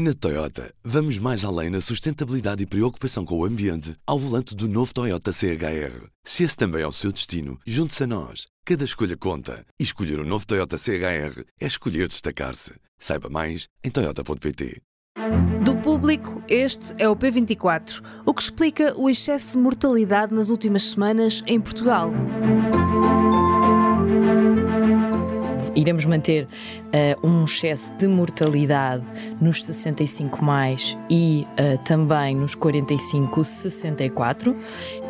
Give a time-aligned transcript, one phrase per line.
[0.00, 4.68] Na Toyota, vamos mais além na sustentabilidade e preocupação com o ambiente ao volante do
[4.68, 6.06] novo Toyota CHR.
[6.22, 8.46] Se esse também é o seu destino, junte-se a nós.
[8.64, 9.66] Cada escolha conta.
[9.76, 12.74] E escolher o um novo Toyota CHR é escolher destacar-se.
[12.96, 14.80] Saiba mais em Toyota.pt.
[15.64, 20.84] Do público, este é o P24, o que explica o excesso de mortalidade nas últimas
[20.84, 22.12] semanas em Portugal.
[25.78, 29.04] Iremos manter uh, um excesso de mortalidade
[29.40, 34.56] nos 65 mais e uh, também nos 45 64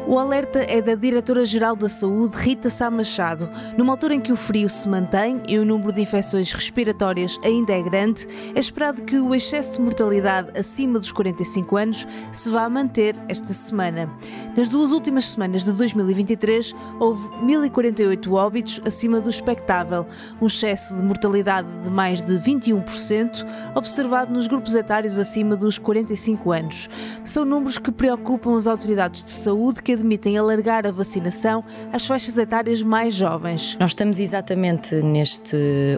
[0.09, 3.47] o alerta é da Diretora-Geral da Saúde, Rita Sá Machado.
[3.77, 7.75] Numa altura em que o frio se mantém e o número de infecções respiratórias ainda
[7.75, 12.67] é grande, é esperado que o excesso de mortalidade acima dos 45 anos se vá
[12.71, 14.11] manter esta semana.
[14.57, 20.07] Nas duas últimas semanas de 2023, houve 1.048 óbitos acima do expectável,
[20.41, 26.51] um excesso de mortalidade de mais de 21%, observado nos grupos etários acima dos 45
[26.51, 26.89] anos.
[27.23, 32.37] São números que preocupam as autoridades de saúde que admitem alargar a vacinação às faixas
[32.39, 33.77] etárias mais jovens.
[33.79, 35.57] Nós estamos exatamente neste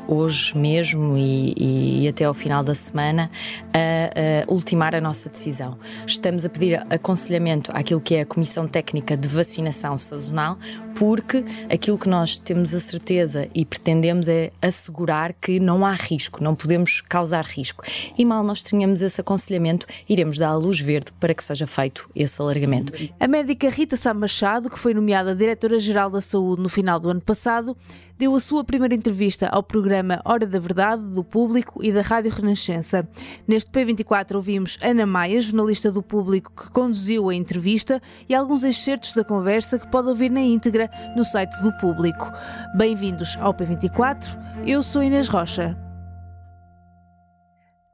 [0.08, 3.30] hoje mesmo e, e até ao final da semana
[3.72, 5.76] a, a, ultimar a nossa decisão.
[6.06, 10.58] Estamos a pedir aconselhamento àquilo que é a Comissão Técnica de Vacinação Sazonal,
[11.00, 16.44] porque aquilo que nós temos a certeza e pretendemos é assegurar que não há risco,
[16.44, 17.82] não podemos causar risco.
[18.18, 22.06] E mal nós tenhamos esse aconselhamento, iremos dar a luz verde para que seja feito
[22.14, 22.92] esse alargamento.
[23.18, 27.22] A médica Rita Sá Machado, que foi nomeada Diretora-Geral da Saúde no final do ano
[27.22, 27.74] passado,
[28.20, 32.30] deu a sua primeira entrevista ao programa Hora da Verdade, do Público e da Rádio
[32.30, 33.08] Renascença.
[33.48, 37.98] Neste P24 ouvimos Ana Maia, jornalista do Público, que conduziu a entrevista
[38.28, 42.30] e alguns excertos da conversa que pode ouvir na íntegra no site do Público.
[42.76, 45.76] Bem-vindos ao P24, eu sou Inês Rocha.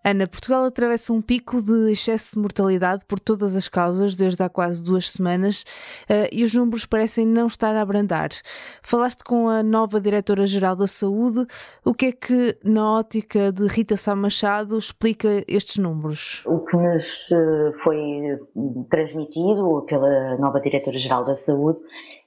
[0.06, 4.48] Ana, Portugal atravessa um pico de excesso de mortalidade por todas as causas desde há
[4.48, 5.64] quase duas semanas
[6.08, 8.28] uh, e os números parecem não estar a abrandar.
[8.84, 11.45] Falaste com a nova Diretora-Geral da Saúde.
[11.85, 16.45] O que é que, na ótica de Rita Sá Machado, explica estes números?
[16.46, 18.39] O que nos eh, foi
[18.89, 21.80] transmitido pela nova Diretora-Geral da Saúde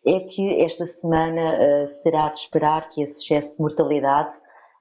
[0.06, 4.34] é que esta semana uh, será de esperar que esse excesso de mortalidade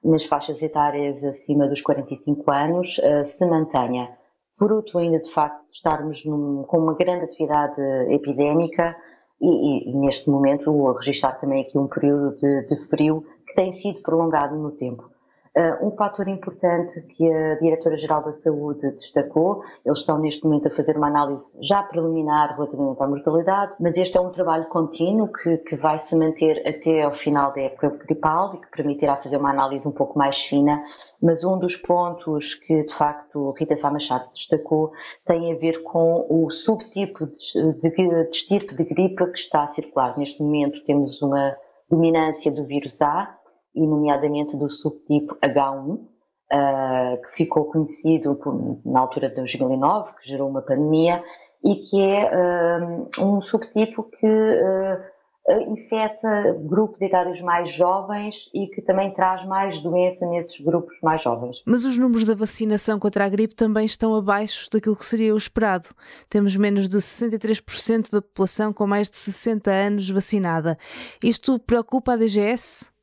[0.03, 4.17] nas faixas etárias acima dos 45 anos uh, se mantenha.
[4.57, 8.95] Fruto ainda de facto de estarmos num, com uma grande atividade epidémica
[9.41, 14.01] e, e, neste momento registrar também aqui um período de, de frio que tem sido
[14.01, 15.09] prolongado no tempo.
[15.55, 20.71] Uh, um fator importante que a Diretora-Geral da Saúde destacou, eles estão neste momento a
[20.71, 25.57] fazer uma análise já preliminar relativamente à mortalidade, mas este é um trabalho contínuo que,
[25.57, 29.49] que vai se manter até ao final da época gripal e que permitirá fazer uma
[29.49, 30.83] análise um pouco mais fina,
[31.21, 34.91] mas um dos pontos que de facto Rita Sá Machado destacou
[35.25, 39.67] tem a ver com o subtipo de, de, de estirpe de gripe que está a
[39.67, 40.17] circular.
[40.17, 41.55] Neste momento temos uma
[41.89, 43.35] dominância do vírus A,
[43.79, 46.07] e nomeadamente do subtipo H1, uh,
[46.51, 51.23] ah, que ficou conhecido por, na altura de 2009, que gerou uma pandemia,
[51.63, 58.81] e que é uh, um subtipo que uh, infecta grupos etários mais jovens e que
[58.81, 61.63] também traz mais doença nesses grupos mais jovens.
[61.65, 65.37] Mas os números da vacinação contra a gripe também estão abaixo daquilo que seria o
[65.37, 65.89] esperado.
[66.29, 70.77] Temos menos de 63% da população com mais de 60 anos vacinada.
[71.23, 72.98] Isto preocupa a DGS?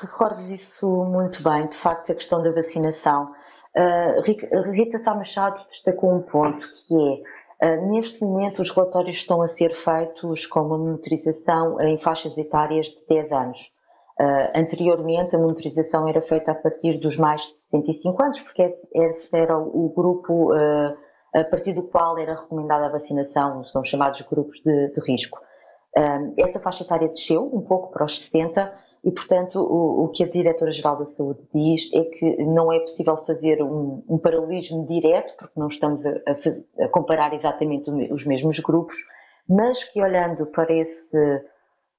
[0.00, 3.32] Recordas isso muito bem, de facto, a questão da vacinação.
[3.76, 7.24] Uh, Rita Sá Machado destacou um ponto que
[7.60, 12.38] é, uh, neste momento os relatórios estão a ser feitos com uma monitorização em faixas
[12.38, 13.72] etárias de 10 anos.
[14.20, 19.36] Uh, anteriormente a monitorização era feita a partir dos mais de 65 anos, porque esse
[19.36, 20.52] era o grupo
[21.34, 25.40] a partir do qual era recomendada a vacinação, são chamados grupos de, de risco.
[26.38, 28.72] essa faixa etária desceu um pouco para os 60
[29.04, 33.18] e, portanto, o, o que a Diretora-Geral da Saúde diz é que não é possível
[33.18, 38.58] fazer um, um paralelismo direto, porque não estamos a, a, a, comparar exatamente os mesmos
[38.60, 38.96] grupos,
[39.46, 41.18] mas que olhando para esse,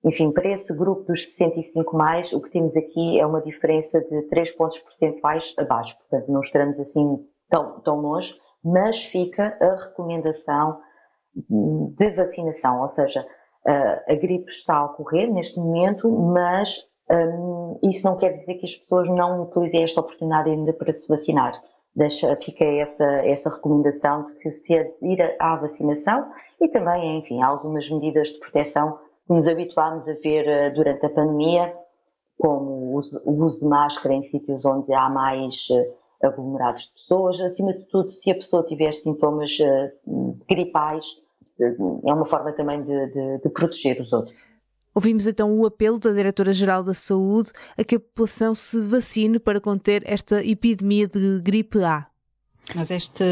[0.04, 4.24] enfim, para esse grupo dos 65 mais, o que temos aqui é uma diferença de
[4.24, 8.34] 3 pontos percentuais abaixo, portanto não estaremos assim tão, tão longe,
[8.64, 10.80] mas fica a recomendação
[11.36, 13.24] de vacinação, ou seja,
[13.64, 18.76] a gripe está a ocorrer neste momento, mas um, isso não quer dizer que as
[18.76, 21.62] pessoas não utilizem esta oportunidade ainda para se vacinar.
[21.96, 26.30] Deixa, fica essa, essa recomendação de que se ir à vacinação
[26.60, 31.10] e também, enfim, algumas medidas de proteção que nos habituámos a ver uh, durante a
[31.10, 31.74] pandemia,
[32.38, 37.74] como o uso, de máscara em sítios onde há mais uh, aglomerados de pessoas, acima
[37.74, 41.06] de tudo, se a pessoa tiver sintomas uh, gripais,
[41.60, 44.55] é uma forma também de, de, de proteger os outros.
[44.96, 49.60] Ouvimos então o apelo da Diretora-Geral da Saúde a que a população se vacine para
[49.60, 52.08] conter esta epidemia de gripe A.
[52.74, 53.24] Mas este,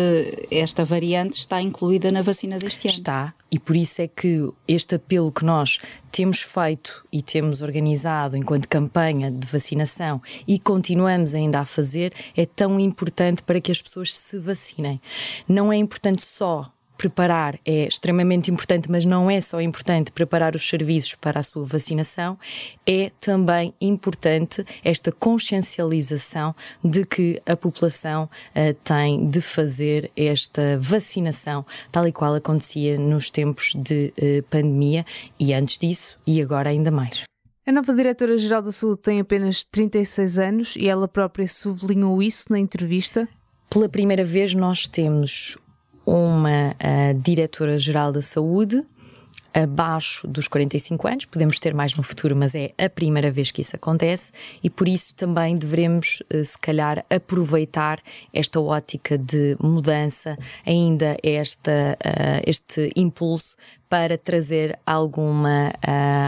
[0.52, 2.98] esta variante está incluída na vacina deste ano.
[2.98, 5.80] Está, e por isso é que este apelo que nós
[6.12, 12.46] temos feito e temos organizado enquanto campanha de vacinação e continuamos ainda a fazer é
[12.46, 15.00] tão importante para que as pessoas se vacinem.
[15.48, 20.68] Não é importante só preparar é extremamente importante, mas não é só importante preparar os
[20.68, 22.38] serviços para a sua vacinação,
[22.86, 31.66] é também importante esta consciencialização de que a população uh, tem de fazer esta vacinação,
[31.92, 35.06] tal e qual acontecia nos tempos de uh, pandemia
[35.40, 37.24] e antes disso e agora ainda mais.
[37.66, 42.60] A nova Diretora-Geral da Saúde tem apenas 36 anos e ela própria sublinhou isso na
[42.60, 43.28] entrevista.
[43.70, 45.58] Pela primeira vez, nós temos
[46.06, 46.76] uma
[47.24, 48.84] diretora-geral da saúde
[49.54, 53.62] abaixo dos 45 anos, podemos ter mais no futuro, mas é a primeira vez que
[53.62, 54.32] isso acontece
[54.64, 58.02] e por isso também devemos, eh, se calhar, aproveitar
[58.34, 63.56] esta ótica de mudança, ainda esta, uh, este impulso
[63.88, 65.72] para trazer alguma,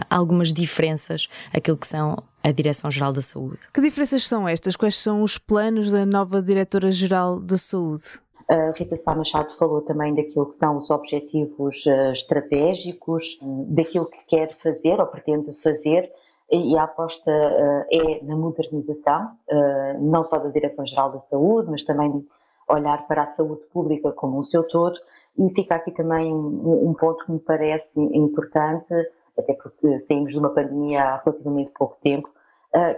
[0.07, 3.61] algumas diferenças àquilo que são a Direção-Geral da Saúde.
[3.73, 4.75] Que diferenças são estas?
[4.75, 8.19] Quais são os planos da nova Diretora-Geral da Saúde?
[8.47, 14.19] A Rita Sá Machado falou também daquilo que são os objetivos uh, estratégicos, daquilo que
[14.27, 16.11] quer fazer ou pretende fazer,
[16.51, 21.83] e a aposta uh, é na modernização, uh, não só da Direção-Geral da Saúde, mas
[21.83, 22.23] também
[22.69, 24.99] olhar para a saúde pública como um seu todo.
[25.37, 28.93] E fica aqui também um, ponto que me parece importante,
[29.37, 32.29] até porque saímos de uma pandemia há relativamente pouco tempo,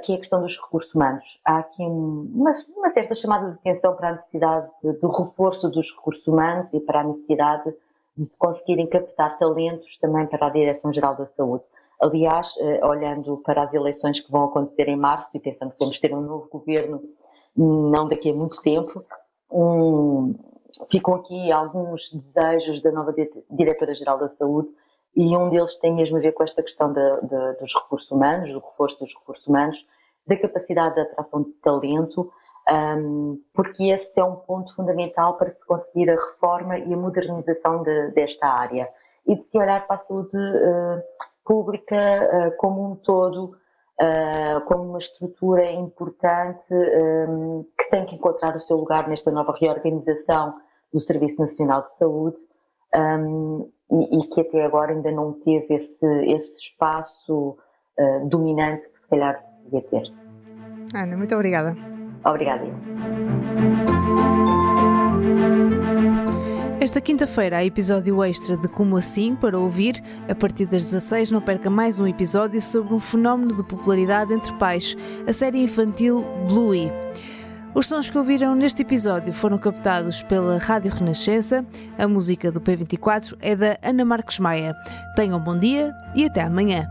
[0.02, 1.40] que é a questão dos recursos humanos.
[1.46, 5.92] Há aqui uma, uma certa chamada de atenção para a necessidade de, do reforço dos
[5.92, 7.74] recursos humanos e para a necessidade
[8.18, 11.64] de se conseguirem captar talentos também para a Direção-Geral da Saúde.
[12.02, 16.00] Aliás, uh, olhando para as eleições que vão acontecer em março e pensando que vamos
[16.00, 17.02] ter um novo governo
[17.56, 19.04] não daqui a muito tempo,
[19.52, 20.36] um,
[20.92, 23.14] ficam aqui alguns desejos da nova
[23.50, 24.74] Diretora-Geral da Saúde
[25.18, 28.54] e um deles tem mesmo a ver com esta questão de, de, dos recursos humanos,
[28.54, 29.84] do reforço dos recursos humanos,
[30.28, 32.32] da capacidade de atração de talento,
[32.70, 37.82] um, porque esse é um ponto fundamental para se conseguir a reforma e a modernização
[37.82, 38.88] de, desta área.
[39.26, 41.02] E de se olhar para a saúde uh,
[41.44, 43.58] pública uh, como um todo,
[44.00, 49.52] uh, como uma estrutura importante um, que tem que encontrar o seu lugar nesta nova
[49.60, 50.54] reorganização
[50.94, 52.40] do Serviço Nacional de Saúde
[52.96, 57.58] um, e, e, que até agora ainda não teve esse, esse espaço
[58.00, 60.04] uh, dominante que se calhar devia ter.
[60.94, 61.76] Ana, muito obrigada.
[62.26, 62.66] Obrigada.
[66.80, 70.02] Esta quinta-feira há episódio extra de Como Assim para ouvir.
[70.30, 74.54] A partir das 16 não perca mais um episódio sobre um fenómeno de popularidade entre
[74.54, 74.96] pais,
[75.28, 76.92] a série infantil Bluey.
[77.74, 81.66] Os sons que ouviram neste episódio foram captados pela Rádio Renascença.
[81.98, 84.76] A música do P24 é da Ana Marques Maia.
[85.16, 86.90] Tenham um bom dia e até amanhã.